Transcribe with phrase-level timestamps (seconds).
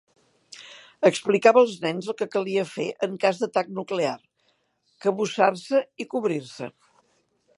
[1.09, 4.15] Explicava als nens el que calia fer en cas d'atac nuclear:
[5.07, 6.75] cabussar-se i cobrir-se!